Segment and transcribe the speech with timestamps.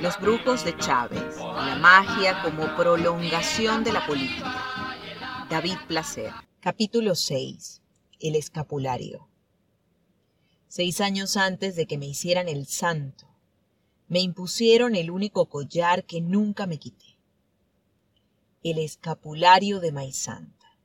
[0.00, 4.96] Los brujos de Chávez, la magia como prolongación de la política.
[5.50, 6.32] David Placer.
[6.60, 7.82] Capítulo 6.
[8.20, 9.28] El escapulario.
[10.68, 13.26] Seis años antes de que me hicieran el santo,
[14.06, 17.18] me impusieron el único collar que nunca me quité.
[18.62, 20.76] El escapulario de Maizanta.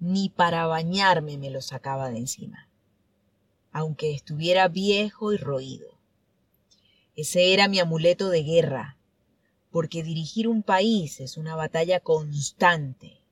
[0.00, 2.68] Ni para bañarme me lo sacaba de encima,
[3.72, 5.95] aunque estuviera viejo y roído
[7.16, 8.98] ese era mi amuleto de guerra,
[9.70, 13.22] porque dirigir un país es una batalla constante,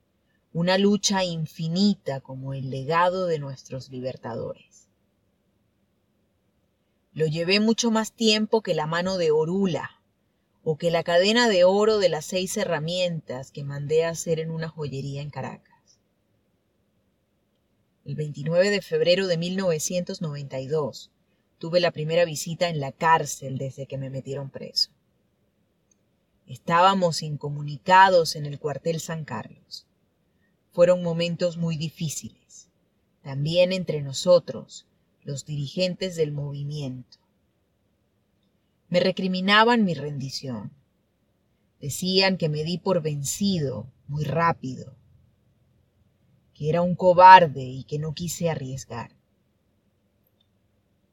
[0.55, 4.89] una lucha infinita como el legado de nuestros libertadores.
[7.13, 10.01] Lo llevé mucho más tiempo que la mano de Orula,
[10.65, 14.51] o que la cadena de oro de las seis herramientas que mandé a hacer en
[14.51, 16.01] una joyería en Caracas.
[18.07, 21.11] El 29 de febrero de 1992,
[21.65, 24.91] tuve la primera visita en la cárcel desde que me metieron preso.
[26.47, 29.87] Estábamos incomunicados en el cuartel San Carlos.
[30.73, 32.69] Fueron momentos muy difíciles,
[33.23, 34.85] también entre nosotros,
[35.23, 37.17] los dirigentes del movimiento.
[38.91, 40.71] Me recriminaban mi rendición.
[41.81, 44.95] Decían que me di por vencido muy rápido,
[46.53, 49.17] que era un cobarde y que no quise arriesgar.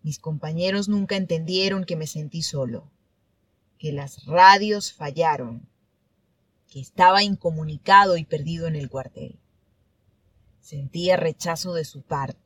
[0.03, 2.89] Mis compañeros nunca entendieron que me sentí solo,
[3.77, 5.67] que las radios fallaron,
[6.67, 9.39] que estaba incomunicado y perdido en el cuartel.
[10.59, 12.39] Sentía rechazo de su parte.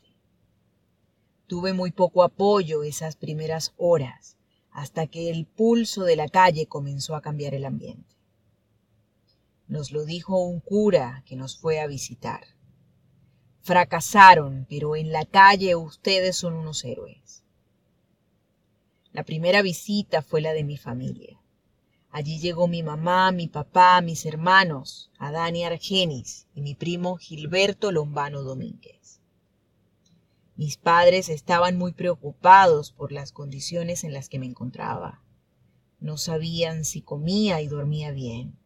[1.48, 4.36] Tuve muy poco apoyo esas primeras horas,
[4.72, 8.16] hasta que el pulso de la calle comenzó a cambiar el ambiente.
[9.68, 12.42] Nos lo dijo un cura que nos fue a visitar.
[13.62, 17.45] Fracasaron, pero en la calle ustedes son unos héroes.
[19.16, 21.40] La primera visita fue la de mi familia.
[22.12, 27.94] Allí llegó mi mamá, mi papá, mis hermanos, Adán y Argenis, y mi primo Gilberto
[27.94, 29.22] Lombano Domínguez.
[30.58, 35.24] Mis padres estaban muy preocupados por las condiciones en las que me encontraba.
[36.02, 38.60] No sabían si comía y dormía bien.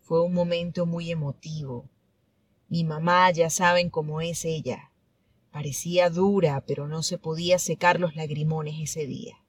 [0.00, 1.88] Fue un momento muy emotivo.
[2.68, 4.90] Mi mamá ya saben cómo es ella.
[5.56, 9.42] Parecía dura, pero no se podía secar los lagrimones ese día.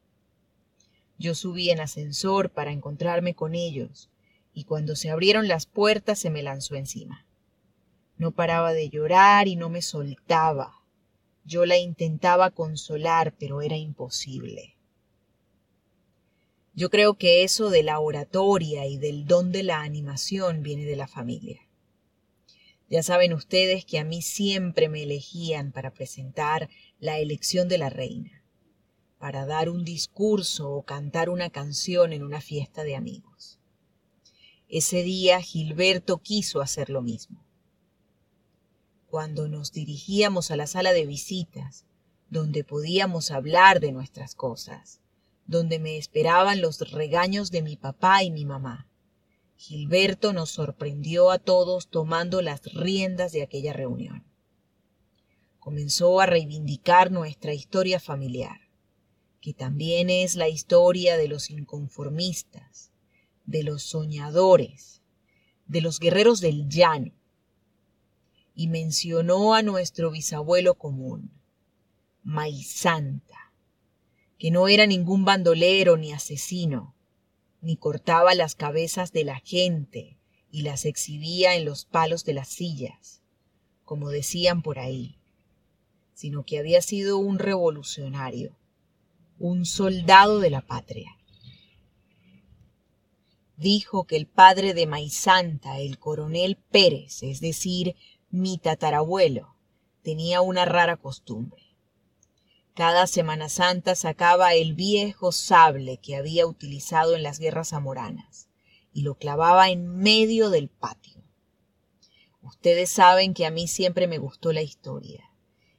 [1.18, 4.10] Yo subí en ascensor para encontrarme con ellos,
[4.54, 7.26] y cuando se abrieron las puertas se me lanzó encima.
[8.16, 10.76] No paraba de llorar y no me soltaba.
[11.44, 14.78] Yo la intentaba consolar, pero era imposible.
[16.74, 20.96] Yo creo que eso de la oratoria y del don de la animación viene de
[20.96, 21.67] la familia.
[22.90, 27.90] Ya saben ustedes que a mí siempre me elegían para presentar la elección de la
[27.90, 28.44] reina,
[29.20, 33.60] para dar un discurso o cantar una canción en una fiesta de amigos.
[34.70, 37.44] Ese día Gilberto quiso hacer lo mismo.
[39.10, 41.86] Cuando nos dirigíamos a la sala de visitas,
[42.30, 45.02] donde podíamos hablar de nuestras cosas,
[45.46, 48.88] donde me esperaban los regaños de mi papá y mi mamá,
[49.58, 54.24] Gilberto nos sorprendió a todos tomando las riendas de aquella reunión.
[55.60, 58.62] Comenzó a reivindicar nuestra historia familiar,
[59.42, 62.92] que también es la historia de los inconformistas,
[63.46, 65.02] de los soñadores,
[65.66, 67.14] de los guerreros del llano,
[68.54, 71.32] y mencionó a nuestro bisabuelo común,
[72.22, 73.54] Maizanta,
[74.38, 76.97] que no era ningún bandolero ni asesino,
[77.62, 80.18] ni cortaba las cabezas de la gente
[80.52, 83.22] y las exhibía en los palos de las sillas,
[83.84, 85.20] como decían por ahí,
[86.14, 88.58] sino que había sido un revolucionario,
[89.40, 91.18] un soldado de la patria.
[93.56, 97.96] Dijo que el padre de Maizanta, el coronel Pérez, es decir,
[98.30, 99.56] mi tatarabuelo,
[100.04, 101.67] tenía una rara costumbre
[102.78, 108.50] cada Semana Santa sacaba el viejo sable que había utilizado en las guerras zamoranas
[108.94, 111.24] y lo clavaba en medio del patio.
[112.44, 115.28] Ustedes saben que a mí siempre me gustó la historia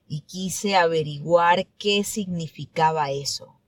[0.09, 3.61] y quise averiguar qué significaba eso,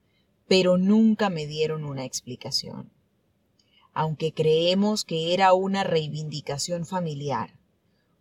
[0.49, 2.91] pero nunca me dieron una explicación.
[3.93, 7.57] Aunque creemos que era una reivindicación familiar,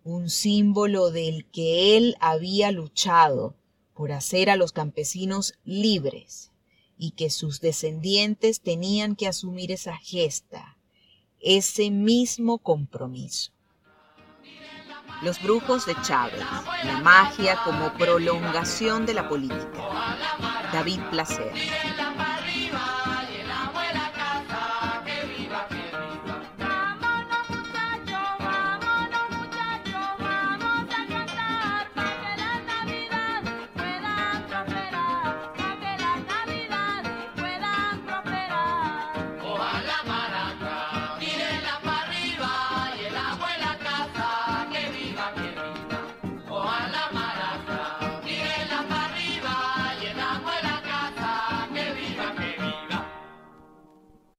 [0.05, 3.57] un símbolo del que él había luchado
[4.01, 6.51] por hacer a los campesinos libres
[6.97, 10.79] y que sus descendientes tenían que asumir esa gesta,
[11.39, 13.53] ese mismo compromiso.
[15.21, 16.47] Los brujos de Chávez,
[16.83, 20.17] la magia como prolongación de la política.
[20.73, 21.53] David Placer.